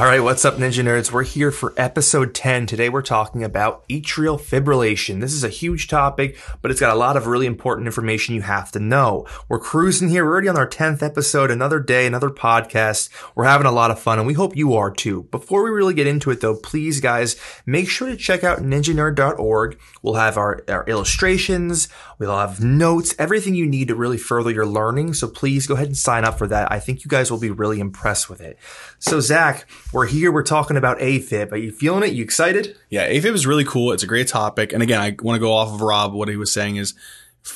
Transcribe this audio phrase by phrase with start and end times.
[0.00, 1.12] All right, what's up, Ninja Nerds?
[1.12, 2.64] We're here for episode 10.
[2.64, 5.20] Today we're talking about atrial fibrillation.
[5.20, 8.40] This is a huge topic, but it's got a lot of really important information you
[8.40, 9.26] have to know.
[9.50, 10.24] We're cruising here.
[10.24, 13.10] We're already on our 10th episode, another day, another podcast.
[13.34, 15.24] We're having a lot of fun, and we hope you are too.
[15.24, 19.78] Before we really get into it, though, please, guys, make sure to check out ninjanerd.org.
[20.00, 24.64] We'll have our, our illustrations, we'll have notes, everything you need to really further your
[24.64, 25.12] learning.
[25.12, 26.72] So please go ahead and sign up for that.
[26.72, 28.58] I think you guys will be really impressed with it.
[28.98, 30.30] So, Zach, we're here.
[30.30, 31.52] We're talking about AFib.
[31.52, 32.14] Are you feeling it?
[32.14, 32.76] You excited?
[32.90, 33.92] Yeah, AFib is really cool.
[33.92, 34.72] It's a great topic.
[34.72, 36.12] And again, I want to go off of Rob.
[36.12, 36.94] What he was saying is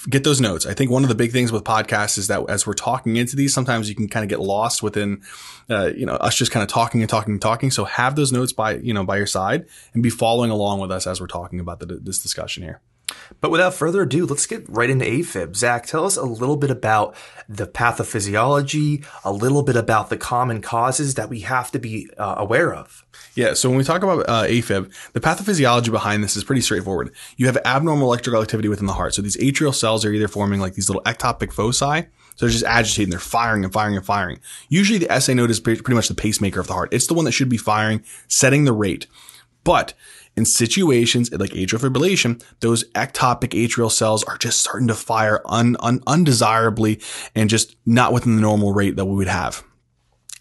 [0.08, 0.66] get those notes.
[0.66, 3.36] I think one of the big things with podcasts is that as we're talking into
[3.36, 5.22] these, sometimes you can kind of get lost within,
[5.70, 7.70] uh, you know, us just kind of talking and talking and talking.
[7.70, 10.90] So have those notes by, you know, by your side and be following along with
[10.90, 12.80] us as we're talking about the, this discussion here.
[13.40, 15.56] But without further ado, let's get right into AFib.
[15.56, 17.14] Zach, tell us a little bit about
[17.48, 22.36] the pathophysiology, a little bit about the common causes that we have to be uh,
[22.38, 23.04] aware of.
[23.34, 27.14] Yeah, so when we talk about uh, AFib, the pathophysiology behind this is pretty straightforward.
[27.36, 29.14] You have abnormal electrical activity within the heart.
[29.14, 32.64] So these atrial cells are either forming like these little ectopic foci, so they're just
[32.64, 34.40] agitating, they're firing and firing and firing.
[34.68, 36.92] Usually the SA node is pretty much the pacemaker of the heart.
[36.92, 39.06] It's the one that should be firing, setting the rate.
[39.62, 39.94] But
[40.36, 45.76] in situations like atrial fibrillation, those ectopic atrial cells are just starting to fire un,
[45.80, 47.00] un, undesirably
[47.34, 49.62] and just not within the normal rate that we would have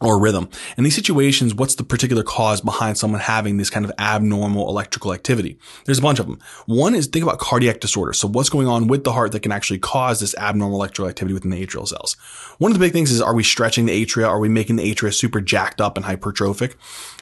[0.03, 0.49] or rhythm.
[0.77, 5.13] In these situations, what's the particular cause behind someone having this kind of abnormal electrical
[5.13, 5.57] activity?
[5.85, 6.39] There's a bunch of them.
[6.65, 8.13] One is think about cardiac disorder.
[8.13, 11.33] So what's going on with the heart that can actually cause this abnormal electrical activity
[11.33, 12.15] within the atrial cells?
[12.57, 14.27] One of the big things is are we stretching the atria?
[14.27, 16.75] Are we making the atria super jacked up and hypertrophic?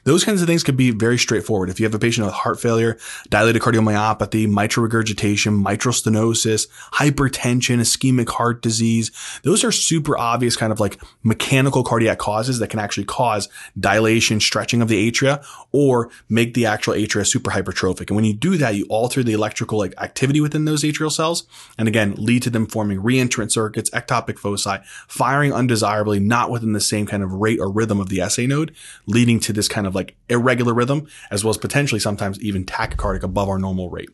[0.04, 1.70] Those kinds of things could be very straightforward.
[1.70, 2.98] If you have a patient with heart failure,
[3.30, 9.12] dilated cardiomyopathy, mitral regurgitation, mitral stenosis, hypertension, ischemic heart disease,
[9.44, 13.48] those are super obvious kind of like mechanical cardiac causes that can actually cause
[13.80, 18.08] dilation, stretching of the atria, or make the actual atria super hypertrophic.
[18.08, 21.46] And when you do that, you alter the electrical like activity within those atrial cells,
[21.78, 24.78] and again, lead to them forming reentrant circuits, ectopic foci,
[25.08, 28.74] firing undesirably, not within the same kind of rate or rhythm of the SA node,
[29.06, 33.24] leading to this kind of like irregular rhythm, as well as potentially sometimes even tachycardic
[33.24, 34.10] above our normal rate.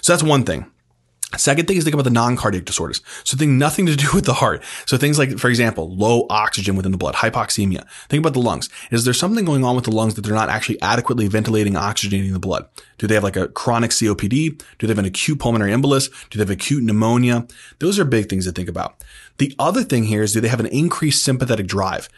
[0.00, 0.70] So that's one thing.
[1.38, 3.00] Second thing is think about the non-cardiac disorders.
[3.24, 4.62] So think nothing to do with the heart.
[4.86, 7.88] So things like, for example, low oxygen within the blood, hypoxemia.
[8.08, 8.68] Think about the lungs.
[8.90, 12.32] Is there something going on with the lungs that they're not actually adequately ventilating, oxygenating
[12.32, 12.68] the blood?
[12.98, 14.62] Do they have like a chronic COPD?
[14.78, 16.10] Do they have an acute pulmonary embolus?
[16.28, 17.46] Do they have acute pneumonia?
[17.78, 19.02] Those are big things to think about.
[19.38, 22.10] The other thing here is do they have an increased sympathetic drive?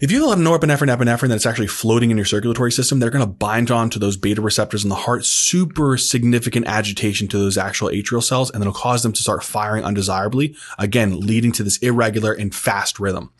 [0.00, 3.30] If you have norepinephrine, epinephrine that's actually floating in your circulatory system, they're going to
[3.30, 7.88] bind on to those beta receptors in the heart, super significant agitation to those actual
[7.88, 12.32] atrial cells, and it'll cause them to start firing undesirably, again, leading to this irregular
[12.32, 13.30] and fast rhythm.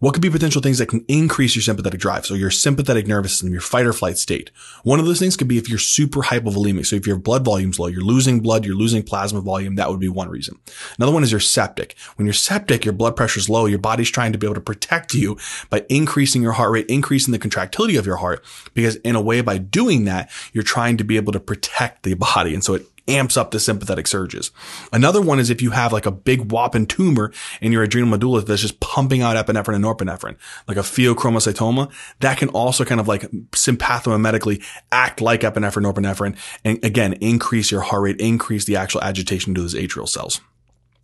[0.00, 2.24] What could be potential things that can increase your sympathetic drive?
[2.24, 4.52] So your sympathetic nervous system, your fight or flight state.
[4.84, 6.86] One of those things could be if you're super hypovolemic.
[6.86, 9.74] So if your blood volume's low, you're losing blood, you're losing plasma volume.
[9.74, 10.58] That would be one reason.
[10.98, 11.96] Another one is you're septic.
[12.14, 13.66] When you're septic, your blood pressure's low.
[13.66, 15.36] Your body's trying to be able to protect you
[15.68, 18.44] by increasing your heart rate, increasing the contractility of your heart.
[18.74, 22.14] Because in a way, by doing that, you're trying to be able to protect the
[22.14, 22.54] body.
[22.54, 24.50] And so it amps up the sympathetic surges.
[24.92, 28.42] Another one is if you have like a big whopping tumor in your adrenal medulla
[28.42, 30.36] that's just pumping out epinephrine and norepinephrine,
[30.66, 36.84] like a pheochromocytoma, that can also kind of like sympathomimetically act like epinephrine, norepinephrine, and
[36.84, 40.40] again, increase your heart rate, increase the actual agitation to those atrial cells.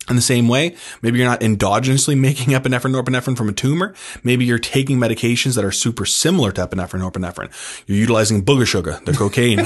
[0.08, 3.94] In the same way, maybe you're not endogenously making epinephrine norepinephrine from a tumor.
[4.22, 7.50] Maybe you're taking medications that are super similar to epinephrine norepinephrine.
[7.86, 9.60] You're utilizing booger sugar, the cocaine.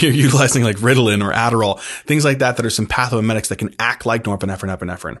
[0.00, 4.06] you're, utilizing like Ritalin or Adderall, things like that that are sympathomimetics that can act
[4.06, 5.18] like norepinephrine epinephrine.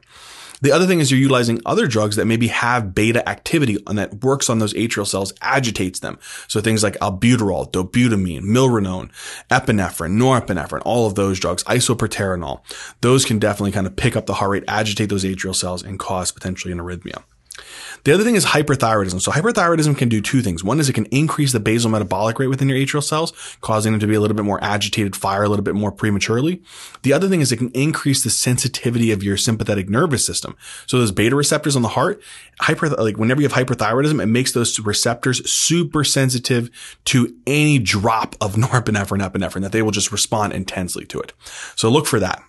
[0.60, 4.22] The other thing is you're utilizing other drugs that maybe have beta activity and that
[4.22, 6.18] works on those atrial cells, agitates them.
[6.48, 9.10] So things like albuterol, dobutamine, milrinone,
[9.50, 12.60] epinephrine, norepinephrine, all of those drugs, isoproterenol,
[13.00, 15.98] those can definitely kind of pick up the heart rate, agitate those atrial cells and
[15.98, 17.22] cause potentially an arrhythmia.
[18.04, 19.20] The other thing is hyperthyroidism.
[19.20, 20.62] So hyperthyroidism can do two things.
[20.62, 24.00] One is it can increase the basal metabolic rate within your atrial cells, causing them
[24.00, 26.62] to be a little bit more agitated, fire a little bit more prematurely.
[27.02, 30.56] The other thing is it can increase the sensitivity of your sympathetic nervous system.
[30.86, 32.22] So those beta receptors on the heart,
[32.60, 36.70] hyper, like whenever you have hyperthyroidism, it makes those receptors super sensitive
[37.06, 41.32] to any drop of norepinephrine, epinephrine that they will just respond intensely to it.
[41.74, 42.42] So look for that.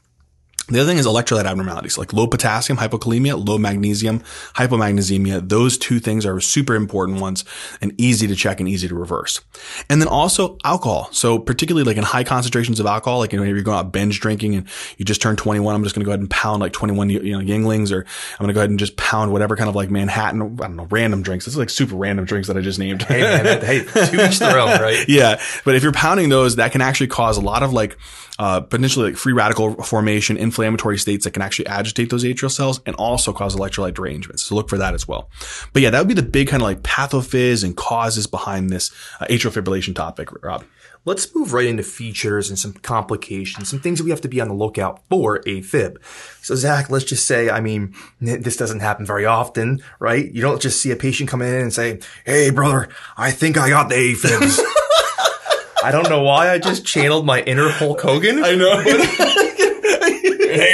[0.67, 4.21] The other thing is electrolyte abnormalities like low potassium, hypokalemia, low magnesium,
[4.56, 5.47] hypomagnesemia.
[5.47, 7.45] Those two things are super important ones
[7.81, 9.41] and easy to check and easy to reverse.
[9.89, 11.09] And then also alcohol.
[11.12, 13.91] So particularly like in high concentrations of alcohol, like you know, if you're going out
[13.91, 14.67] binge drinking and
[14.97, 17.19] you just turned 21, I'm just going to go ahead and pound like 21, you
[17.19, 19.91] know, Yuenglings, or I'm going to go ahead and just pound whatever kind of like
[19.91, 21.45] Manhattan, I don't know, random drinks.
[21.45, 23.03] This is like super random drinks that I just named.
[23.03, 25.06] Hey man, hey, to each their own, right?
[25.07, 25.39] yeah.
[25.63, 27.97] But if you're pounding those, that can actually cause a lot of like,
[28.38, 32.80] uh, potentially like free radical formation, inflammatory states that can actually agitate those atrial cells
[32.86, 34.44] and also cause electrolyte derangements.
[34.44, 35.30] So look for that as well.
[35.74, 38.92] But yeah, that would be the big kind of like pathophys and causes behind this
[39.19, 40.63] uh, atrial fibrillation topic, Rob.
[41.04, 44.42] Let's move right into features and some complications, some things that we have to be
[44.42, 46.04] on the lookout for AFib.
[46.42, 50.31] So Zach, let's just say, I mean, this doesn't happen very often, right?
[50.31, 53.69] You don't just see a patient come in and say, Hey brother, I think I
[53.69, 54.60] got the AFibs.
[55.84, 58.44] I don't know why I just channeled my inner Hulk Hogan.
[58.44, 58.81] I know.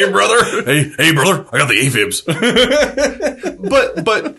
[0.05, 0.63] hey brother.
[0.63, 2.25] Hey, hey brother, I got the AFibs.
[3.69, 4.37] but but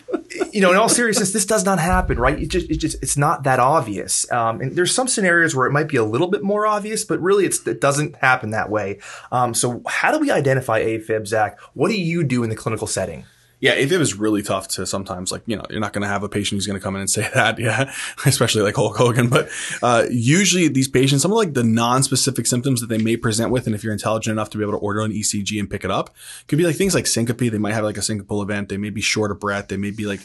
[0.52, 2.38] you know, in all seriousness, this does not happen, right?
[2.38, 4.30] It just, it just, it's not that obvious.
[4.30, 7.20] Um, and there's some scenarios where it might be a little bit more obvious, but
[7.20, 9.00] really it doesn't happen that way.
[9.30, 11.58] Um, so how do we identify AFib, Zach?
[11.74, 13.24] What do you do in the clinical setting?
[13.62, 16.24] Yeah, AFib is really tough to sometimes like, you know, you're not going to have
[16.24, 17.60] a patient who's going to come in and say that.
[17.60, 17.94] Yeah.
[18.26, 19.28] Especially like Hulk Hogan.
[19.28, 19.50] But,
[19.84, 23.66] uh, usually these patients, some of like the non-specific symptoms that they may present with,
[23.66, 25.92] and if you're intelligent enough to be able to order an ECG and pick it
[25.92, 26.12] up,
[26.48, 27.38] could be like things like syncope.
[27.38, 28.68] They might have like a syncopal event.
[28.68, 29.68] They may be short of breath.
[29.68, 30.20] They may be like,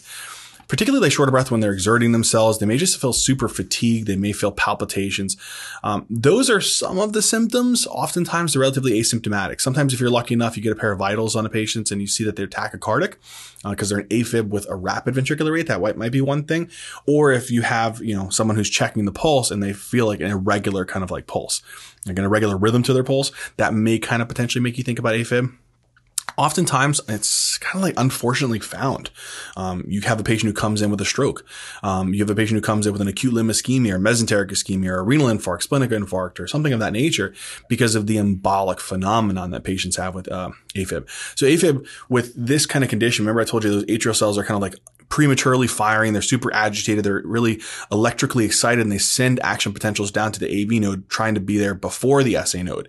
[0.67, 2.59] particularly short of breath when they're exerting themselves.
[2.59, 4.07] They may just feel super fatigued.
[4.07, 5.37] They may feel palpitations.
[5.83, 7.87] Um, those are some of the symptoms.
[7.87, 9.61] Oftentimes they're relatively asymptomatic.
[9.61, 12.01] Sometimes if you're lucky enough, you get a pair of vitals on a patient and
[12.01, 13.15] you see that they're tachycardic
[13.63, 15.67] because uh, they're an AFib with a rapid ventricular rate.
[15.67, 16.69] That might be one thing.
[17.05, 20.19] Or if you have, you know, someone who's checking the pulse and they feel like
[20.19, 21.61] an irregular kind of like pulse,
[22.05, 24.99] like an irregular rhythm to their pulse, that may kind of potentially make you think
[24.99, 25.53] about AFib
[26.37, 29.09] oftentimes it's kind of like unfortunately found.
[29.55, 31.45] Um, you have a patient who comes in with a stroke.
[31.83, 34.49] Um, you have a patient who comes in with an acute limb ischemia or mesenteric
[34.49, 37.33] ischemia or renal infarct, splenic infarct or something of that nature
[37.67, 41.09] because of the embolic phenomenon that patients have with uh, AFib.
[41.35, 44.43] So AFib with this kind of condition, remember I told you those atrial cells are
[44.43, 44.75] kind of like
[45.17, 46.13] prematurely firing.
[46.13, 47.03] They're super agitated.
[47.03, 47.59] They're really
[47.91, 51.57] electrically excited and they send action potentials down to the AV node trying to be
[51.57, 52.87] there before the SA node.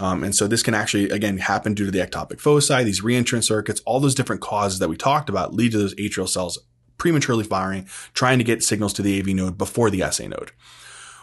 [0.00, 3.44] Um, and so this can actually, again, happen due to the ectopic foci, these reentrant
[3.44, 6.58] circuits, all those different causes that we talked about lead to those atrial cells
[6.96, 10.50] prematurely firing, trying to get signals to the AV node before the SA node.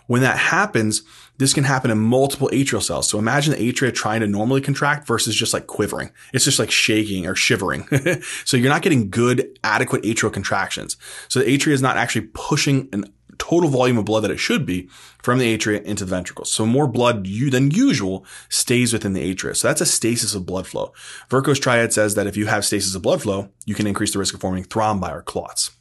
[0.07, 1.01] When that happens,
[1.37, 3.09] this can happen in multiple atrial cells.
[3.09, 6.11] So imagine the atria trying to normally contract versus just like quivering.
[6.33, 7.87] It's just like shaking or shivering.
[8.45, 10.97] so you're not getting good, adequate atrial contractions.
[11.27, 14.65] So the atria is not actually pushing an total volume of blood that it should
[14.65, 14.87] be
[15.21, 16.51] from the atria into the ventricles.
[16.51, 19.55] So more blood than usual stays within the atria.
[19.55, 20.93] So that's a stasis of blood flow.
[21.29, 24.19] Virchow's triad says that if you have stasis of blood flow, you can increase the
[24.19, 25.71] risk of forming thrombi or clots.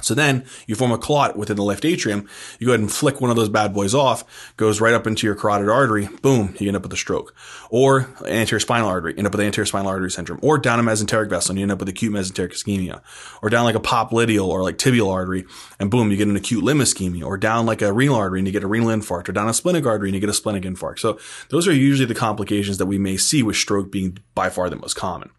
[0.00, 2.28] So then you form a clot within the left atrium.
[2.58, 5.26] You go ahead and flick one of those bad boys off, goes right up into
[5.26, 6.08] your carotid artery.
[6.22, 7.34] Boom, you end up with a stroke.
[7.68, 10.40] Or anterior spinal artery, end up with anterior spinal artery syndrome.
[10.42, 13.02] Or down a mesenteric vessel and you end up with acute mesenteric ischemia.
[13.42, 15.44] Or down like a popliteal or like tibial artery
[15.78, 17.26] and boom, you get an acute limb ischemia.
[17.26, 19.28] Or down like a renal artery and you get a renal infarct.
[19.28, 21.00] Or down a splenic artery and you get a splenic infarct.
[21.00, 21.18] So
[21.50, 24.76] those are usually the complications that we may see with stroke being by far the
[24.76, 25.30] most common.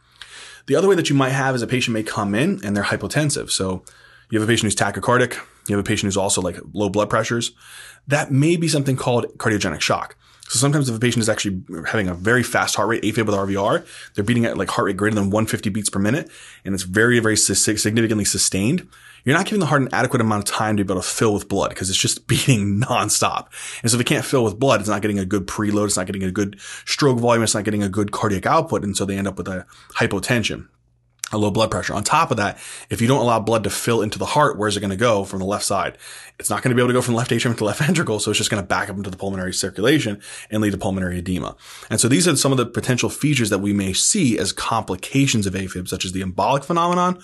[0.67, 2.83] The other way that you might have is a patient may come in and they're
[2.83, 3.49] hypotensive.
[3.49, 3.83] So
[4.33, 5.35] you have a patient who's tachycardic.
[5.67, 7.51] You have a patient who's also like low blood pressures.
[8.07, 10.15] That may be something called cardiogenic shock.
[10.49, 13.35] So sometimes if a patient is actually having a very fast heart rate, AFib with
[13.35, 16.31] RVR, they're beating at like heart rate greater than 150 beats per minute,
[16.65, 18.87] and it's very, very significantly sustained.
[19.23, 21.35] You're not giving the heart an adequate amount of time to be able to fill
[21.35, 23.49] with blood because it's just beating nonstop.
[23.83, 25.85] And so if it can't fill with blood, it's not getting a good preload.
[25.85, 27.43] It's not getting a good stroke volume.
[27.43, 28.83] It's not getting a good cardiac output.
[28.83, 30.69] And so they end up with a hypotension
[31.33, 31.93] a low blood pressure.
[31.93, 32.57] On top of that,
[32.89, 35.25] if you don't allow blood to fill into the heart, where's it going to go
[35.25, 35.97] from the left side?
[36.39, 37.79] It's not going to be able to go from the left atrium to the left
[37.85, 38.19] ventricle.
[38.19, 41.19] So it's just going to back up into the pulmonary circulation and lead to pulmonary
[41.19, 41.55] edema.
[41.89, 45.47] And so these are some of the potential features that we may see as complications
[45.47, 47.21] of AFib, such as the embolic phenomenon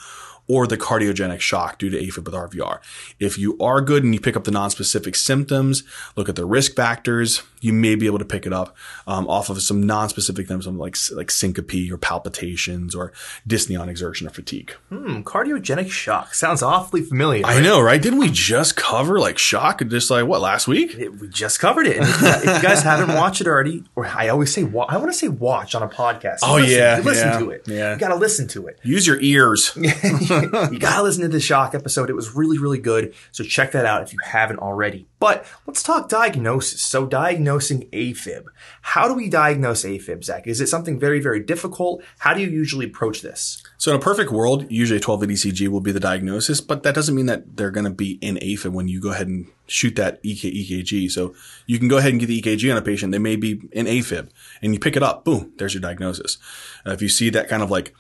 [0.49, 2.79] or the cardiogenic shock due to AFib with RVR.
[3.19, 5.83] If you are good and you pick up the non-specific symptoms,
[6.15, 8.75] look at the risk factors, you may be able to pick it up
[9.07, 13.11] um, off of some non-specific symptoms like like syncope or palpitations or
[13.47, 14.71] dyspnea on exertion or fatigue.
[14.89, 17.45] Hmm, cardiogenic shock sounds awfully familiar.
[17.45, 18.01] I know, right?
[18.01, 20.95] Didn't we just cover like shock just like what last week?
[20.95, 21.97] It, we just covered it.
[21.97, 25.11] If, if you guys haven't watched it already, or I always say, wa- I want
[25.11, 26.39] to say watch on a podcast.
[26.43, 27.67] oh listen, yeah, listen yeah, to it.
[27.67, 28.79] Yeah, you got to listen to it.
[28.83, 29.71] Use your ears.
[29.75, 32.09] you gotta listen to the shock episode.
[32.09, 33.13] It was really, really good.
[33.31, 35.07] So check that out if you haven't already.
[35.19, 36.81] But let's talk diagnosis.
[36.81, 38.43] So diagnosis diagnosing AFib.
[38.81, 40.45] How do we diagnose AFib, Zach?
[40.45, 42.03] Is it something very, very difficult?
[42.19, 43.63] How do you usually approach this?
[43.77, 46.83] So in a perfect world, usually a 12 lead ECG will be the diagnosis, but
[46.83, 49.47] that doesn't mean that they're going to be in AFib when you go ahead and
[49.65, 51.09] shoot that EK, EKG.
[51.09, 51.33] So
[51.65, 53.11] you can go ahead and get the EKG on a patient.
[53.11, 54.29] They may be in AFib
[54.61, 55.25] and you pick it up.
[55.25, 55.51] Boom.
[55.57, 56.37] There's your diagnosis.
[56.85, 57.95] Uh, if you see that kind of like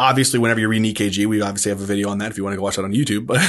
[0.00, 2.42] obviously, whenever you read an EKG, we obviously have a video on that if you
[2.42, 3.26] want to go watch that on YouTube.
[3.26, 3.40] But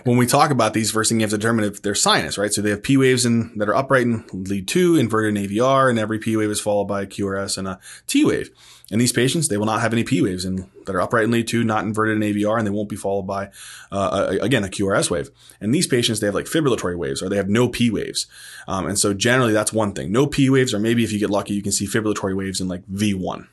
[0.04, 2.52] when we talk about these, first thing you have to determine if they're sinus, right?
[2.52, 5.90] So they have P waves in, that are upright in lead two, inverted in AVR,
[5.90, 8.50] and every P wave is followed by a QRS and a T wave.
[8.90, 11.30] And these patients, they will not have any P waves in, that are upright in
[11.30, 13.50] lead two, not inverted in AVR, and they won't be followed by,
[13.90, 15.30] uh, a, again, a QRS wave.
[15.60, 18.26] And these patients, they have like fibrillatory waves or they have no P waves.
[18.68, 20.12] Um, and so generally that's one thing.
[20.12, 22.68] No P waves, or maybe if you get lucky, you can see fibrillatory waves in
[22.68, 23.48] like V1.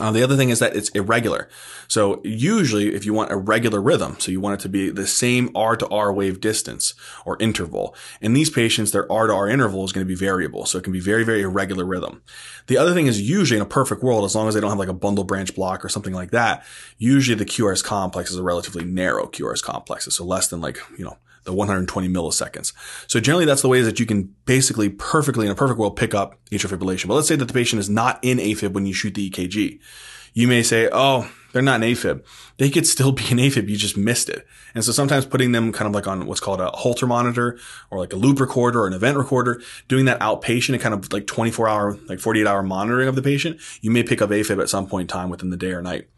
[0.00, 1.50] Uh, the other thing is that it's irregular.
[1.86, 5.06] So usually if you want a regular rhythm, so you want it to be the
[5.06, 6.94] same R to R wave distance
[7.26, 7.94] or interval.
[8.22, 10.64] In these patients, their R to R interval is going to be variable.
[10.64, 12.22] So it can be very, very irregular rhythm.
[12.68, 14.78] The other thing is usually in a perfect world, as long as they don't have
[14.78, 16.64] like a bundle branch block or something like that,
[16.96, 20.06] usually the QRS complex is a relatively narrow QRS complex.
[20.06, 22.72] So less than like, you know, the 120 milliseconds.
[23.06, 26.14] So generally that's the ways that you can basically perfectly in a perfect world pick
[26.14, 27.08] up atrial fibrillation.
[27.08, 29.80] But let's say that the patient is not in AFib when you shoot the EKG.
[30.34, 32.24] You may say, oh, they're not in AFib.
[32.56, 33.68] They could still be in AFib.
[33.68, 34.46] You just missed it.
[34.74, 37.58] And so sometimes putting them kind of like on what's called a Holter monitor
[37.90, 41.12] or like a loop recorder or an event recorder, doing that outpatient and kind of
[41.12, 44.60] like 24 hour, like 48 hour monitoring of the patient, you may pick up AFib
[44.62, 46.08] at some point in time within the day or night.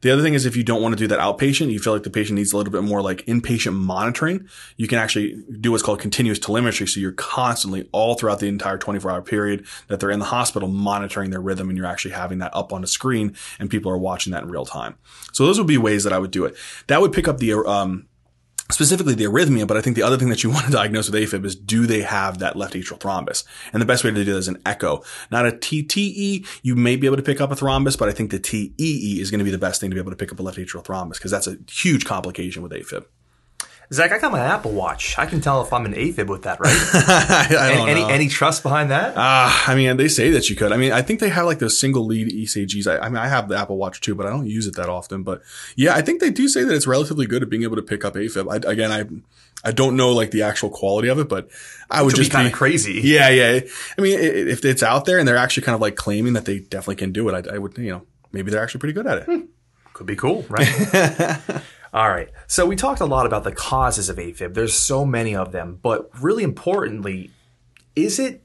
[0.00, 2.04] The other thing is if you don't want to do that outpatient, you feel like
[2.04, 5.82] the patient needs a little bit more like inpatient monitoring, you can actually do what's
[5.82, 6.86] called continuous telemetry.
[6.86, 10.68] So you're constantly all throughout the entire 24 hour period that they're in the hospital
[10.68, 13.98] monitoring their rhythm and you're actually having that up on the screen and people are
[13.98, 14.96] watching that in real time.
[15.32, 16.56] So those would be ways that I would do it.
[16.86, 18.06] That would pick up the, um,
[18.70, 21.20] specifically the arrhythmia, but I think the other thing that you want to diagnose with
[21.20, 23.44] AFib is do they have that left atrial thrombus?
[23.72, 26.46] And the best way to do that is an echo, not a TTE.
[26.62, 29.30] You may be able to pick up a thrombus, but I think the TEE is
[29.30, 30.84] going to be the best thing to be able to pick up a left atrial
[30.84, 33.04] thrombus because that's a huge complication with AFib.
[33.90, 35.18] Zach, I got my Apple Watch.
[35.18, 36.70] I can tell if I'm an AFib with that, right?
[36.92, 38.08] I don't any, know.
[38.08, 39.14] any trust behind that?
[39.16, 40.72] Ah, I mean, they say that you could.
[40.72, 42.86] I mean, I think they have like those single lead ECGs.
[42.86, 44.90] I, I mean, I have the Apple Watch too, but I don't use it that
[44.90, 45.22] often.
[45.22, 45.40] But
[45.74, 48.04] yeah, I think they do say that it's relatively good at being able to pick
[48.04, 48.50] up AFib.
[48.52, 49.04] I, again, I
[49.66, 51.48] I don't know like the actual quality of it, but
[51.90, 53.00] I would would just be kind of crazy.
[53.02, 53.60] Yeah, yeah.
[53.96, 56.44] I mean, i- if it's out there and they're actually kind of like claiming that
[56.44, 58.02] they definitely can do it, I, I would, you know,
[58.32, 59.48] maybe they're actually pretty good at it.
[59.94, 60.68] Could be cool, right?
[61.92, 62.30] All right.
[62.46, 64.54] So we talked a lot about the causes of AFib.
[64.54, 67.30] There's so many of them, but really importantly,
[67.96, 68.42] is it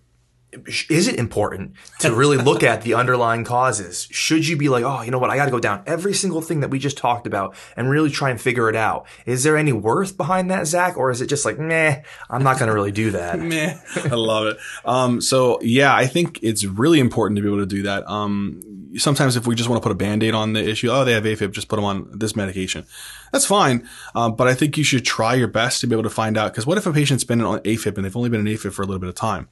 [0.90, 4.08] is it important to really look at the underlying causes?
[4.12, 5.30] Should you be like, oh, you know what?
[5.30, 8.10] I got to go down every single thing that we just talked about and really
[8.10, 9.08] try and figure it out.
[9.26, 12.60] Is there any worth behind that, Zach, or is it just like, meh, I'm not
[12.60, 13.40] going to really do that?
[13.44, 13.78] Meh.
[13.96, 14.58] I love it.
[14.86, 18.08] Um, so yeah, I think it's really important to be able to do that.
[18.08, 18.62] Um,
[18.98, 21.24] sometimes if we just want to put a band-aid on the issue, oh, they have
[21.24, 22.86] AFib, just put them on this medication.
[23.32, 23.88] That's fine.
[24.16, 26.54] Um, but I think you should try your best to be able to find out.
[26.54, 28.82] Cause what if a patient's been on AFib and they've only been in AFib for
[28.82, 29.48] a little bit of time?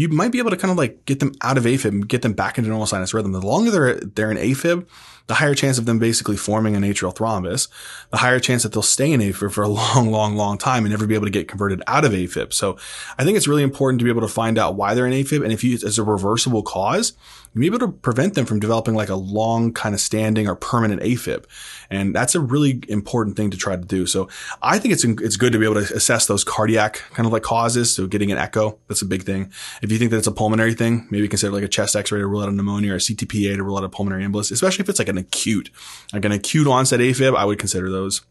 [0.00, 2.22] You might be able to kind of like get them out of AFib and get
[2.22, 3.32] them back into normal sinus rhythm.
[3.32, 4.86] The longer they're, they're in AFib,
[5.26, 7.68] the higher chance of them basically forming an atrial thrombus,
[8.08, 10.90] the higher chance that they'll stay in AFib for a long, long, long time and
[10.90, 12.54] never be able to get converted out of AFib.
[12.54, 12.78] So
[13.18, 15.44] I think it's really important to be able to find out why they're in AFib.
[15.44, 17.12] And if you, as a reversible cause,
[17.54, 20.54] you be able to prevent them from developing like a long kind of standing or
[20.54, 21.44] permanent AFib.
[21.90, 24.06] And that's a really important thing to try to do.
[24.06, 24.28] So
[24.62, 27.42] I think it's, it's good to be able to assess those cardiac kind of like
[27.42, 27.94] causes.
[27.94, 29.52] So getting an echo, that's a big thing.
[29.82, 32.26] If you think that it's a pulmonary thing, maybe consider like a chest x-ray to
[32.26, 34.88] rule out a pneumonia or a CTPA to rule out a pulmonary embolus, especially if
[34.88, 35.70] it's like an acute,
[36.12, 38.22] like an acute onset AFib, I would consider those.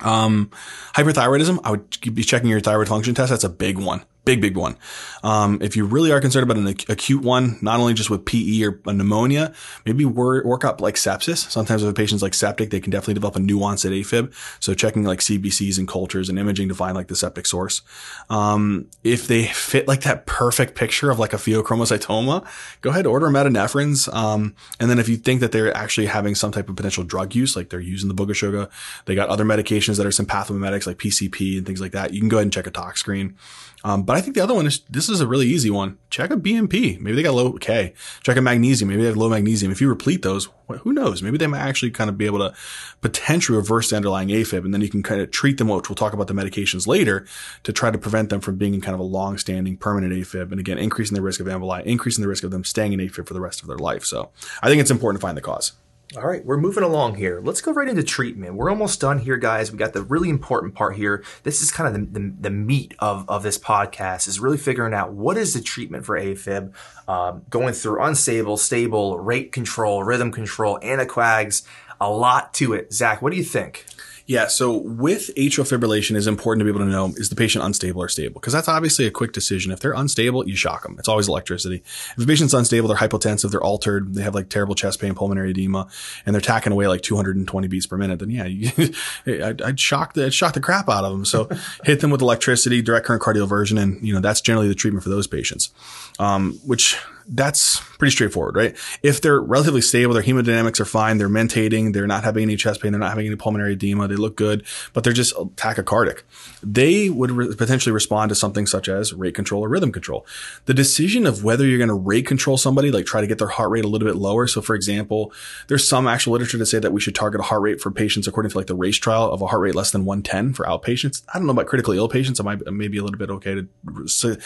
[0.00, 0.50] Um,
[0.94, 3.30] hyperthyroidism, I would be checking your thyroid function test.
[3.30, 4.04] That's a big one.
[4.26, 4.76] Big, big one.
[5.22, 8.24] Um, if you really are concerned about an ac- acute one, not only just with
[8.24, 9.54] PE or pneumonia,
[9.84, 11.48] maybe wor- work up like sepsis.
[11.48, 14.34] Sometimes if a patient's like septic, they can definitely develop a onset AFib.
[14.58, 17.82] So checking like CBCs and cultures and imaging to find like the septic source.
[18.28, 22.44] Um, if they fit like that perfect picture of like a pheochromocytoma,
[22.80, 24.12] go ahead, order metanephrines.
[24.12, 27.36] Um, and then if you think that they're actually having some type of potential drug
[27.36, 28.72] use, like they're using the Bogashoga,
[29.04, 32.28] they got other medications that are sympathomimetics like PCP and things like that, you can
[32.28, 33.36] go ahead and check a tox screen.
[33.86, 35.98] Um, but I think the other one is this is a really easy one.
[36.10, 36.98] Check a BMP.
[36.98, 37.94] Maybe they got low K.
[38.20, 38.88] Check a magnesium.
[38.88, 39.70] Maybe they have low magnesium.
[39.70, 41.22] If you replete those, who knows?
[41.22, 42.52] Maybe they might actually kind of be able to
[43.00, 45.94] potentially reverse the underlying AFib, and then you can kind of treat them, which we'll
[45.94, 47.28] talk about the medications later,
[47.62, 50.58] to try to prevent them from being in kind of a long-standing permanent AFib, and
[50.58, 53.34] again, increasing the risk of emboli, increasing the risk of them staying in AFib for
[53.34, 54.04] the rest of their life.
[54.04, 54.30] So
[54.62, 55.74] I think it's important to find the cause.
[56.14, 57.40] All right, we're moving along here.
[57.42, 58.54] Let's go right into treatment.
[58.54, 59.72] We're almost done here, guys.
[59.72, 61.24] We got the really important part here.
[61.42, 64.94] This is kind of the, the, the meat of, of this podcast is really figuring
[64.94, 66.72] out what is the treatment for AFib,
[67.08, 71.66] um, going through unstable, stable, rate control, rhythm control, anticoags,
[72.00, 72.92] a lot to it.
[72.92, 73.84] Zach, what do you think?
[74.26, 77.64] Yeah, so with atrial fibrillation, is important to be able to know is the patient
[77.64, 78.40] unstable or stable?
[78.40, 79.70] Because that's obviously a quick decision.
[79.70, 80.96] If they're unstable, you shock them.
[80.98, 81.84] It's always electricity.
[82.16, 85.50] If a patient's unstable, they're hypotensive, they're altered, they have like terrible chest pain, pulmonary
[85.50, 85.86] edema,
[86.24, 88.94] and they're tacking away like 220 beats per minute, then yeah, you,
[89.26, 91.24] I'd, I'd, shock the I'd shock the crap out of them.
[91.24, 91.48] So
[91.84, 95.10] hit them with electricity, direct current cardioversion, and you know that's generally the treatment for
[95.10, 95.70] those patients.
[96.18, 98.76] Um, which that's pretty straightforward, right?
[99.02, 102.80] If they're relatively stable, their hemodynamics are fine, they're mentating, they're not having any chest
[102.80, 106.22] pain, they're not having any pulmonary edema, they look good, but they're just tachycardic.
[106.62, 110.26] They would re- potentially respond to something such as rate control or rhythm control.
[110.66, 113.48] The decision of whether you're going to rate control somebody, like try to get their
[113.48, 114.46] heart rate a little bit lower.
[114.46, 115.32] So, for example,
[115.68, 118.26] there's some actual literature to say that we should target a heart rate for patients
[118.26, 121.22] according to like the race trial of a heart rate less than 110 for outpatients.
[121.32, 122.40] I don't know about critically ill patients.
[122.40, 124.38] I might maybe a little bit okay to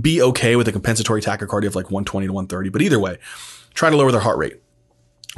[0.00, 3.18] be okay with a compensatory tachycardia of like 120 to 130, but either way,
[3.74, 4.60] try to lower their heart rate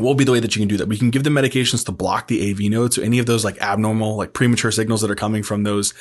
[0.01, 0.89] what will be the way that you can do that?
[0.89, 2.97] We can give them medications to block the AV nodes.
[2.97, 5.93] So any of those like abnormal, like premature signals that are coming from those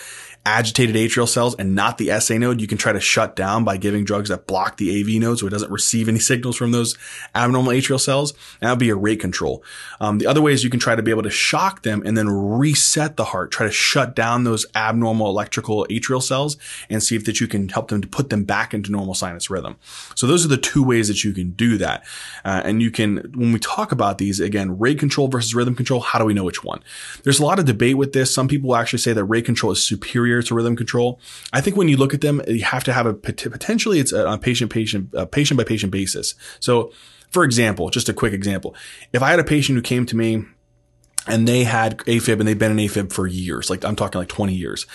[0.46, 3.78] agitated atrial cells and not the SA node, you can try to shut down by
[3.78, 6.98] giving drugs that block the AV node so it doesn't receive any signals from those
[7.36, 8.34] abnormal atrial cells.
[8.62, 9.64] That would be a rate control.
[10.00, 12.18] Um, the other way is you can try to be able to shock them and
[12.18, 16.58] then reset the heart, try to shut down those abnormal electrical atrial cells
[16.90, 19.50] and see if that you can help them to put them back into normal sinus
[19.50, 19.76] rhythm.
[20.16, 22.06] So those are the two ways that you can do that.
[22.46, 26.00] Uh, and you can, when we talk about these, again, rate control versus rhythm control,
[26.00, 26.82] how do we know which one?
[27.24, 28.34] There's a lot of debate with this.
[28.34, 31.20] Some people actually say that rate control is superior superior to rhythm control.
[31.54, 34.38] I think when you look at them, you have to have a potentially it's a
[34.38, 36.36] patient patient patient by patient basis.
[36.60, 36.92] So,
[37.32, 38.76] for example, just a quick example,
[39.14, 40.46] if I had a patient who came to me
[41.28, 44.30] and they had AFib and they've been in AFib for years, like I'm talking like
[44.30, 44.86] 20 years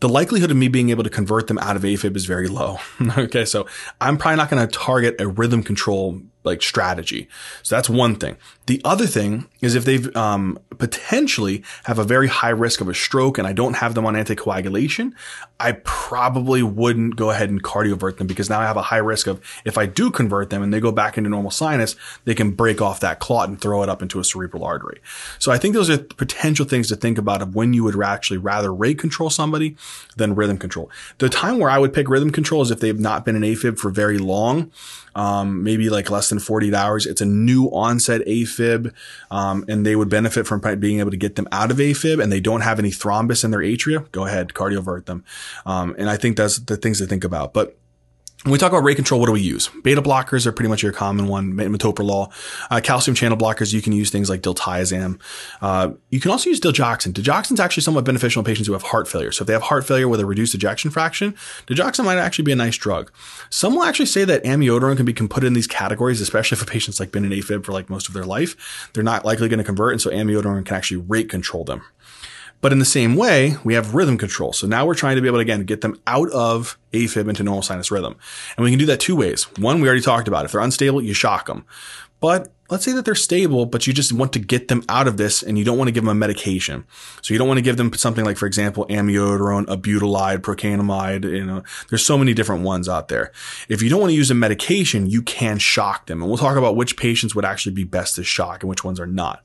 [0.00, 2.78] the likelihood of me being able to convert them out of AFib is very low.
[3.18, 3.44] okay.
[3.44, 3.66] So
[4.00, 7.28] I'm probably not going to target a rhythm control like strategy.
[7.62, 8.36] So that's one thing.
[8.66, 12.94] The other thing is if they've um, potentially have a very high risk of a
[12.94, 15.12] stroke and I don't have them on anticoagulation,
[15.60, 19.26] I probably wouldn't go ahead and cardiovert them because now I have a high risk
[19.26, 22.52] of if I do convert them and they go back into normal sinus, they can
[22.52, 25.00] break off that clot and throw it up into a cerebral artery.
[25.40, 28.38] So I think those are potential things to think about of when you would actually
[28.38, 29.76] rather rate control somebody
[30.16, 30.90] than rhythm control.
[31.18, 33.78] The time where I would pick rhythm control is if they've not been in AFib
[33.78, 34.70] for very long
[35.18, 37.04] um, maybe like less than 48 hours.
[37.04, 38.94] It's a new onset AFib,
[39.32, 42.30] um, and they would benefit from being able to get them out of AFib and
[42.30, 44.10] they don't have any thrombus in their atria.
[44.12, 45.24] Go ahead, cardiovert them.
[45.66, 47.52] Um, and I think that's the things to think about.
[47.52, 47.78] But
[48.44, 49.68] when we talk about rate control, what do we use?
[49.82, 51.54] Beta blockers are pretty much your common one.
[51.54, 52.32] Metoprolol,
[52.70, 53.72] uh, calcium channel blockers.
[53.72, 55.20] You can use things like diltiazem.
[55.60, 57.12] Uh, you can also use digoxin.
[57.12, 59.32] Digoxin is actually somewhat beneficial in patients who have heart failure.
[59.32, 61.34] So if they have heart failure with a reduced ejection fraction,
[61.66, 63.10] digoxin might actually be a nice drug.
[63.50, 66.66] Some will actually say that amiodarone can be put in these categories, especially if a
[66.66, 68.88] patient's like been in AFib for like most of their life.
[68.94, 71.82] They're not likely going to convert, and so amiodarone can actually rate control them.
[72.60, 74.52] But in the same way, we have rhythm control.
[74.52, 77.44] So now we're trying to be able to, again, get them out of AFib into
[77.44, 78.16] normal sinus rhythm.
[78.56, 79.44] And we can do that two ways.
[79.58, 80.44] One, we already talked about.
[80.44, 81.64] If they're unstable, you shock them.
[82.20, 85.16] But let's say that they're stable, but you just want to get them out of
[85.16, 86.84] this and you don't want to give them a medication.
[87.22, 91.24] So you don't want to give them something like, for example, amiodarone, ibutilide, procainamide.
[91.24, 93.30] You know, there's so many different ones out there.
[93.68, 96.20] If you don't want to use a medication, you can shock them.
[96.20, 98.98] And we'll talk about which patients would actually be best to shock and which ones
[98.98, 99.44] are not.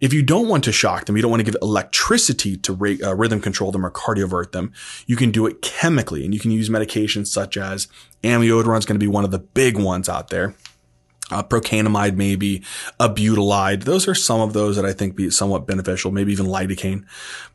[0.00, 3.14] If you don't want to shock them, you don't want to give electricity to uh,
[3.14, 4.72] rhythm control them or cardiovert them,
[5.06, 6.24] you can do it chemically.
[6.24, 7.86] And you can use medications such as
[8.24, 10.54] amiodarone is going to be one of the big ones out there
[11.30, 12.62] uh, procainamide, maybe
[12.98, 13.84] ibutilide.
[13.84, 17.04] Those are some of those that I think be somewhat beneficial, maybe even lidocaine.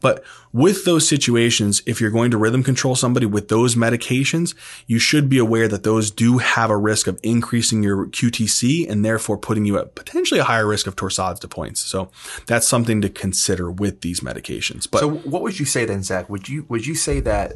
[0.02, 4.56] But with those situations, if you're going to rhythm control somebody with those medications,
[4.88, 9.04] you should be aware that those do have a risk of increasing your QTC and
[9.04, 11.78] therefore putting you at potentially a higher risk of torsades de pointes.
[11.78, 12.10] So
[12.48, 14.90] that's something to consider with these medications.
[14.90, 16.30] But so what would you say then, Zach?
[16.30, 17.54] Would you would you say that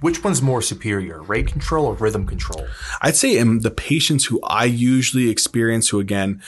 [0.00, 2.66] which one's more superior, rate control or rhythm control?
[3.00, 6.42] I'd say in the patients who I usually experience, who again,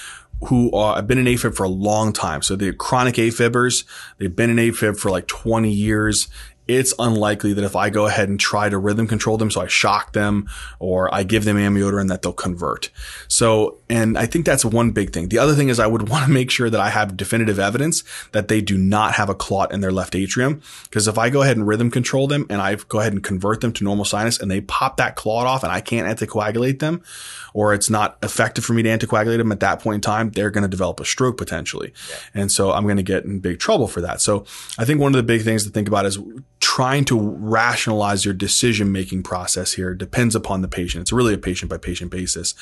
[0.45, 2.43] who are, have been in AFib for a long time.
[2.43, 3.85] So they're chronic AFibers.
[4.19, 6.29] They've been in AFib for like 20 years
[6.77, 9.67] it's unlikely that if I go ahead and try to rhythm control them, so I
[9.67, 12.91] shock them or I give them amiodarone that they'll convert.
[13.29, 15.29] So, and I think that's one big thing.
[15.29, 18.05] The other thing is I would want to make sure that I have definitive evidence
[18.33, 20.63] that they do not have a clot in their left atrium.
[20.85, 23.61] Because if I go ahead and rhythm control them and I go ahead and convert
[23.61, 27.03] them to normal sinus and they pop that clot off and I can't anticoagulate them,
[27.53, 30.51] or it's not effective for me to anticoagulate them at that point in time, they're
[30.51, 31.93] going to develop a stroke potentially.
[32.09, 32.17] Yeah.
[32.35, 34.21] And so I'm going to get in big trouble for that.
[34.21, 34.45] So
[34.79, 36.19] I think one of the big things to think about is
[36.61, 41.01] trying to rationalize your decision making process here depends upon the patient.
[41.01, 42.55] It's really a patient by patient basis.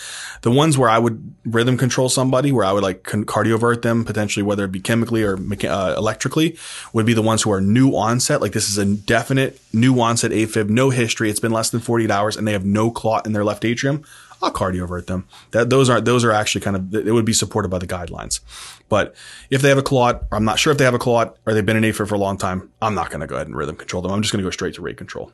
[0.43, 4.45] The ones where I would rhythm control somebody, where I would like cardiovert them potentially,
[4.45, 6.57] whether it be chemically or uh, electrically,
[6.93, 8.41] would be the ones who are new onset.
[8.41, 11.29] Like this is a definite new onset AFib, no history.
[11.29, 14.05] It's been less than 48 hours and they have no clot in their left atrium.
[14.41, 15.27] I'll cardiovert them.
[15.51, 18.41] That those are those are actually kind of it would be supported by the guidelines.
[18.89, 19.15] But
[19.51, 21.67] if they have a clot, I'm not sure if they have a clot or they've
[21.67, 23.77] been in AFib for a long time, I'm not going to go ahead and rhythm
[23.77, 24.13] control them.
[24.13, 25.33] I'm just going to go straight to rate control.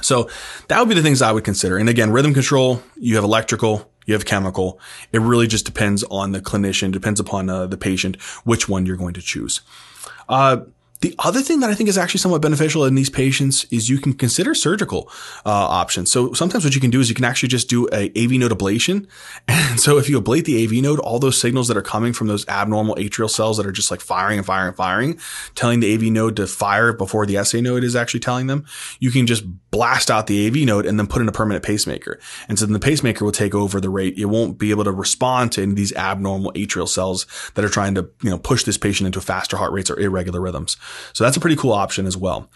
[0.00, 0.28] So
[0.68, 1.76] that would be the things I would consider.
[1.76, 4.80] And again, rhythm control, you have electrical, you have chemical.
[5.12, 8.96] It really just depends on the clinician, depends upon uh, the patient, which one you're
[8.96, 9.60] going to choose.
[10.28, 10.62] Uh,
[11.02, 13.98] the other thing that I think is actually somewhat beneficial in these patients is you
[13.98, 15.10] can consider surgical
[15.44, 16.10] uh, options.
[16.10, 18.52] So sometimes what you can do is you can actually just do a AV node
[18.52, 19.06] ablation.
[19.72, 22.26] And so if you ablate the AV node, all those signals that are coming from
[22.26, 25.18] those abnormal atrial cells that are just like firing and firing and firing,
[25.54, 28.66] telling the AV node to fire before the SA node is actually telling them,
[29.00, 32.20] you can just blast out the AV node and then put in a permanent pacemaker.
[32.48, 34.18] And so then the pacemaker will take over the rate.
[34.18, 37.70] It won't be able to respond to any of these abnormal atrial cells that are
[37.70, 40.76] trying to, you know, push this patient into faster heart rates or irregular rhythms.
[41.12, 42.50] So that's a pretty cool option as well.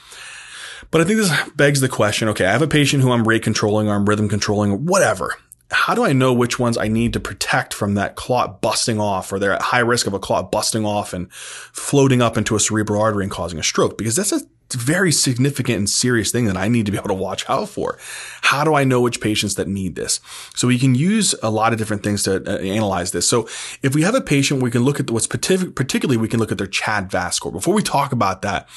[0.90, 3.42] But I think this begs the question, okay, I have a patient who I'm rate
[3.42, 5.34] controlling or I'm rhythm controlling whatever.
[5.70, 9.32] How do I know which ones I need to protect from that clot busting off
[9.32, 12.60] or they're at high risk of a clot busting off and floating up into a
[12.60, 13.98] cerebral artery and causing a stroke?
[13.98, 14.42] Because that's a
[14.74, 17.98] very significant and serious thing that I need to be able to watch out for.
[18.42, 20.20] How do I know which patients that need this?
[20.54, 23.28] So we can use a lot of different things to uh, analyze this.
[23.28, 23.48] So
[23.82, 26.58] if we have a patient, we can look at what's particularly, we can look at
[26.58, 27.52] their CHAD VAS score.
[27.52, 28.68] Before we talk about that,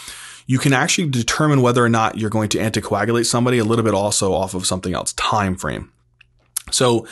[0.46, 3.94] you can actually determine whether or not you're going to anticoagulate somebody a little bit
[3.94, 5.92] also off of something else, time frame.
[6.72, 7.08] So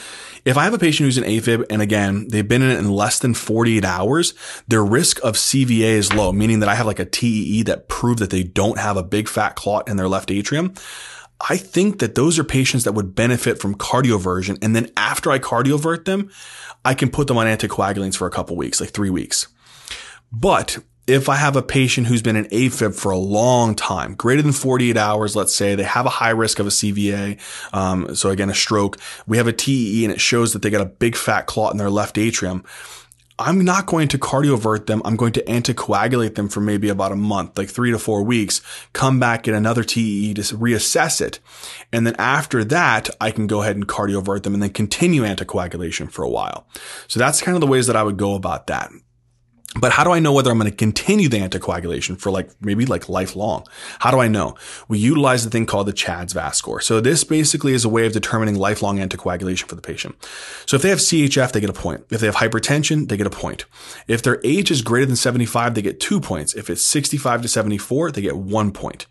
[0.45, 2.89] if I have a patient who's an AFib and again, they've been in it in
[2.89, 4.33] less than 48 hours,
[4.67, 8.17] their risk of CVA is low, meaning that I have like a TEE that prove
[8.17, 10.73] that they don't have a big fat clot in their left atrium.
[11.49, 14.57] I think that those are patients that would benefit from cardioversion.
[14.61, 16.31] And then after I cardiovert them,
[16.83, 19.47] I can put them on anticoagulants for a couple weeks, like three weeks.
[20.31, 24.41] But if I have a patient who's been in AFib for a long time, greater
[24.41, 27.39] than 48 hours, let's say they have a high risk of a CVA.
[27.73, 28.97] Um, so again, a stroke.
[29.25, 31.77] We have a TEE and it shows that they got a big fat clot in
[31.77, 32.65] their left atrium.
[33.39, 35.01] I'm not going to cardiovert them.
[35.05, 38.61] I'm going to anticoagulate them for maybe about a month, like three to four weeks,
[38.93, 41.39] come back, get another TEE to reassess it.
[41.93, 46.11] And then after that, I can go ahead and cardiovert them and then continue anticoagulation
[46.11, 46.67] for a while.
[47.07, 48.91] So that's kind of the ways that I would go about that.
[49.79, 52.85] But how do I know whether I'm going to continue the anticoagulation for like maybe
[52.85, 53.65] like lifelong?
[53.99, 54.55] How do I know?
[54.87, 56.81] We utilize the thing called the CHADS VAS score.
[56.81, 60.15] So this basically is a way of determining lifelong anticoagulation for the patient.
[60.65, 62.05] So if they have CHF, they get a point.
[62.09, 63.65] If they have hypertension, they get a point.
[64.07, 66.55] If their age is greater than 75, they get two points.
[66.55, 69.05] If it's 65 to 74, they get one point.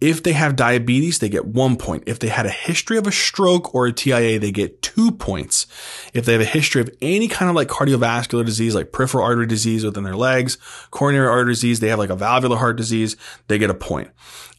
[0.00, 2.04] If they have diabetes, they get one point.
[2.06, 5.66] If they had a history of a stroke or a TIA, they get two points.
[6.12, 9.46] If they have a history of any kind of like cardiovascular disease, like peripheral artery
[9.46, 10.58] disease within their legs,
[10.90, 13.16] coronary artery disease, they have like a valvular heart disease,
[13.48, 14.10] they get a point.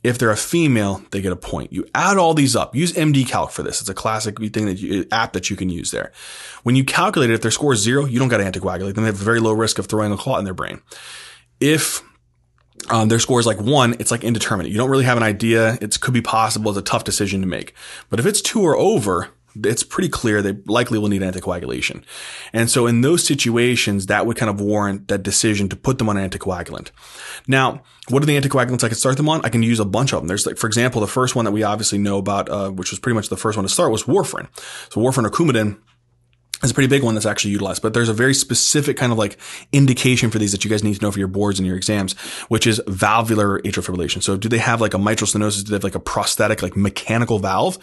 [0.04, 1.74] If they're a female, they get a point.
[1.74, 2.76] You add all these up.
[2.76, 3.82] Use MD Calc for this.
[3.82, 6.12] It's a classic thing that you, app that you can use there.
[6.62, 9.04] When you calculate it, if their score is zero, you don't got to anticoagulate them.
[9.04, 10.82] They have a very low risk of throwing a clot in their brain.
[11.60, 12.04] If
[12.89, 14.71] um, their score is like one, it's like indeterminate.
[14.71, 15.78] You don't really have an idea.
[15.82, 16.71] It could be possible.
[16.71, 17.74] It's a tough decision to make.
[18.10, 19.30] But if it's two or over,
[19.63, 22.04] it's pretty clear they likely will need anticoagulation.
[22.52, 26.10] And so in those situations, that would kind of warrant that decision to put them
[26.10, 26.91] on anticoagulant.
[27.48, 29.43] Now, what are the anticoagulants I can start them on?
[29.45, 30.28] I can use a bunch of them.
[30.28, 33.00] There's like, for example, the first one that we obviously know about, uh, which was
[33.00, 34.48] pretty much the first one to start was warfarin.
[34.91, 35.78] So warfarin or Coumadin
[36.63, 39.18] is a pretty big one that's actually utilized, but there's a very specific kind of
[39.18, 39.38] like
[39.72, 42.13] indication for these that you guys need to know for your boards and your exams,
[42.48, 44.24] which is valvular atrial fibrillation.
[44.24, 45.63] So do they have like a mitral stenosis?
[45.63, 47.78] Do they have like a prosthetic, like mechanical valve?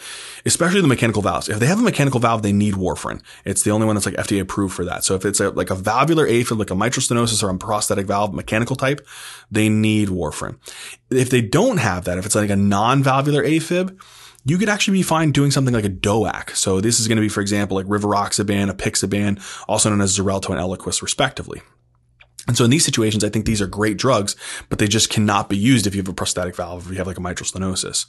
[0.45, 1.49] Especially the mechanical valves.
[1.49, 3.21] If they have a mechanical valve, they need warfarin.
[3.45, 5.03] It's the only one that's like FDA approved for that.
[5.03, 8.07] So if it's a, like a valvular AFib, like a mitral stenosis or a prosthetic
[8.07, 9.05] valve, mechanical type,
[9.51, 10.57] they need warfarin.
[11.09, 13.99] If they don't have that, if it's like a non-valvular AFib,
[14.45, 16.55] you could actually be fine doing something like a DOAC.
[16.55, 20.49] So this is going to be, for example, like rivaroxaban, apixaban, also known as Xarelto
[20.49, 21.61] and Eliquis, respectively.
[22.47, 24.35] And so in these situations, I think these are great drugs,
[24.67, 27.07] but they just cannot be used if you have a prosthetic valve, if you have
[27.07, 28.05] like a mitral stenosis.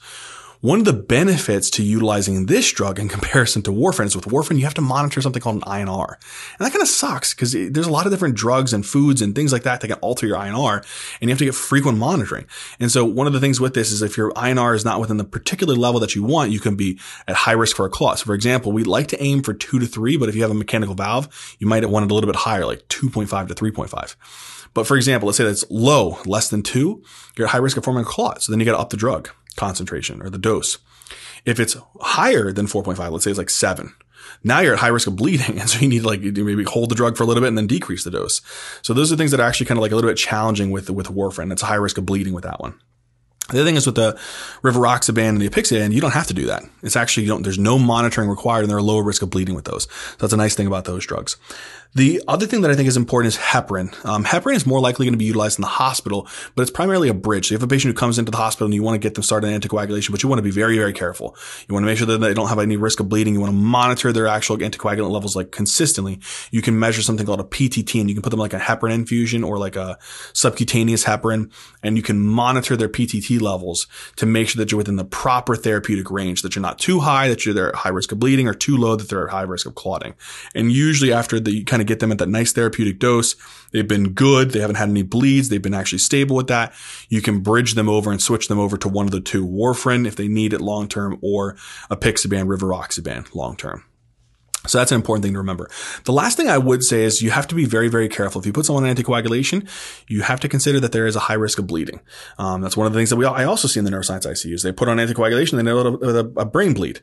[0.65, 4.57] One of the benefits to utilizing this drug in comparison to warfarin is with warfarin,
[4.57, 6.15] you have to monitor something called an INR.
[6.59, 9.35] And that kind of sucks because there's a lot of different drugs and foods and
[9.35, 10.77] things like that that can alter your INR
[11.21, 12.47] and you have to get frequent monitoring.
[12.81, 15.19] And so one of the things with this is if your INR is not within
[15.19, 16.99] the particular level that you want, you can be
[17.29, 18.21] at high risk for a clot.
[18.21, 20.51] So for example, we like to aim for two to three, but if you have
[20.51, 24.17] a mechanical valve, you might want it a little bit higher, like 2.5 to 3.5.
[24.73, 27.05] But for example, let's say that's low, less than two,
[27.37, 28.43] you're at high risk of forming a clot.
[28.43, 30.79] So then you got to up the drug concentration or the dose.
[31.45, 33.95] If it's higher than 4.5, let's say it's like seven,
[34.43, 35.59] now you're at high risk of bleeding.
[35.65, 37.59] And so you need to like maybe hold the drug for a little bit and
[37.59, 38.41] then decrease the dose.
[38.83, 40.91] So those are things that are actually kind of like a little bit challenging with,
[40.91, 41.53] with warfarin.
[41.53, 42.79] It's a high risk of bleeding with that one.
[43.51, 44.19] The other thing is with the
[44.63, 46.63] rivaroxaban and the apixaban, you don't have to do that.
[46.83, 49.55] It's actually, you don't, there's no monitoring required and there are lower risk of bleeding
[49.55, 49.85] with those.
[49.85, 51.37] So that's a nice thing about those drugs.
[51.95, 54.05] The other thing that I think is important is heparin.
[54.05, 56.27] Um, heparin is more likely going to be utilized in the hospital,
[56.57, 57.47] but it's primarily a bridge.
[57.47, 59.15] So you have a patient who comes into the hospital and you want to get
[59.15, 61.37] them started on anticoagulation, but you want to be very, very careful.
[61.69, 63.35] You want to make sure that they don't have any risk of bleeding.
[63.35, 66.19] You want to monitor their actual anticoagulant levels like consistently.
[66.51, 68.93] You can measure something called a PTT and you can put them like a heparin
[68.93, 69.97] infusion or like a
[70.33, 71.53] subcutaneous heparin
[71.85, 75.55] and you can monitor their PTT levels to make sure that you're within the proper
[75.55, 78.55] therapeutic range, that you're not too high, that you're at high risk of bleeding or
[78.55, 80.15] too low, that they're at high risk of clotting.
[80.57, 83.37] And usually after the kind of get them at that nice therapeutic dose.
[83.73, 84.51] They've been good.
[84.51, 85.49] They haven't had any bleeds.
[85.49, 86.73] They've been actually stable with that.
[87.09, 90.07] You can bridge them over and switch them over to one of the two warfarin
[90.07, 91.55] if they need it long term or
[91.91, 93.85] apixaban, rivaroxaban long term.
[94.67, 95.69] So that's an important thing to remember.
[96.05, 98.41] The last thing I would say is you have to be very, very careful.
[98.41, 99.69] If you put someone on anticoagulation,
[100.09, 102.01] you have to consider that there is a high risk of bleeding.
[102.39, 104.63] Um, that's one of the things that we I also see in the neuroscience ICUs.
[104.63, 107.01] They put on anticoagulation, they know a, a brain bleed.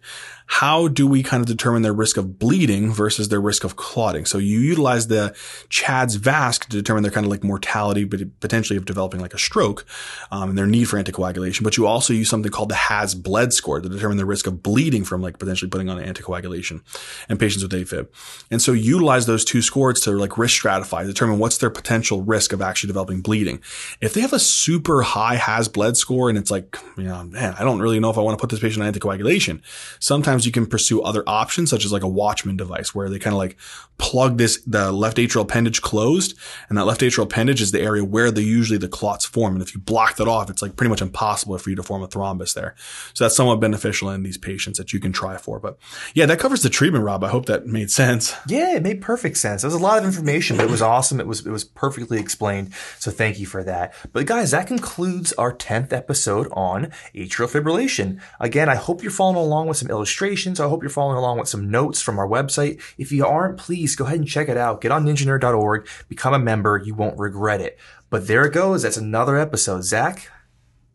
[0.48, 4.26] How do we kind of determine their risk of bleeding versus their risk of clotting?
[4.26, 5.34] So you utilize the
[5.70, 9.40] CHADS VASC to determine their kind of like mortality, but potentially of developing like a
[9.40, 9.86] stroke,
[10.32, 11.64] um, and their need for anticoagulation.
[11.64, 14.62] But you also use something called the HAS bled score to determine the risk of
[14.62, 16.82] bleeding from like potentially putting on anticoagulation.
[17.30, 18.08] And patients patients with AFib.
[18.50, 22.54] And so utilize those two scores to like risk stratify, determine what's their potential risk
[22.54, 23.62] of actually developing bleeding.
[24.00, 27.56] If they have a super high has bled score and it's like, you know, man,
[27.58, 29.62] I don't really know if I want to put this patient on anticoagulation.
[30.00, 33.34] Sometimes you can pursue other options, such as like a Watchman device where they kind
[33.34, 33.58] of like
[33.98, 36.36] plug this, the left atrial appendage closed
[36.70, 39.54] and that left atrial appendage is the area where the usually the clots form.
[39.54, 42.02] And if you block that off, it's like pretty much impossible for you to form
[42.02, 42.76] a thrombus there.
[43.14, 45.60] So that's somewhat beneficial in these patients that you can try for.
[45.60, 45.78] But
[46.14, 47.24] yeah, that covers the treatment, Rob.
[47.24, 48.36] I hope that made sense.
[48.48, 49.64] Yeah, it made perfect sense.
[49.64, 51.20] It was a lot of information, but it was awesome.
[51.20, 52.74] It was it was perfectly explained.
[53.00, 53.94] So thank you for that.
[54.14, 58.20] But guys, that concludes our 10th episode on atrial fibrillation.
[58.40, 60.60] Again, I hope you're following along with some illustrations.
[60.60, 62.82] I hope you're following along with some notes from our website.
[62.98, 64.82] If you aren't, please go ahead and check it out.
[64.82, 66.78] Get on ninjanerd.org, become a member.
[66.78, 67.78] You won't regret it.
[68.10, 68.84] But there it goes.
[68.84, 69.84] That's another episode.
[69.84, 70.30] Zach,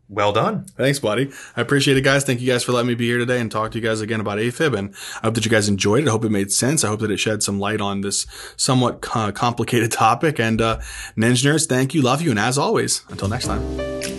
[0.09, 0.65] well done.
[0.77, 1.31] Thanks, buddy.
[1.57, 2.25] I appreciate it, guys.
[2.25, 4.21] Thank you guys for letting me be here today and talk to you guys again
[4.21, 4.77] about AFib.
[4.77, 6.09] And I hope that you guys enjoyed it.
[6.09, 6.85] I hope it made sense.
[6.85, 10.39] I hope that it shed some light on this somewhat complicated topic.
[10.39, 10.79] And uh,
[11.17, 14.16] Nerds, thank you, love you, and as always, until next time.